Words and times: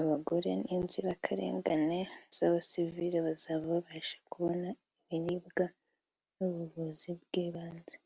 abagore 0.00 0.50
n’inzirakarengane 0.64 2.00
z’abasivili 2.36 3.18
bazaba 3.26 3.64
babasha 3.74 4.16
kubona 4.30 4.68
ibiribwa 5.14 5.64
n’ubuvuzi 6.36 7.08
bw’ibanze 7.22 7.96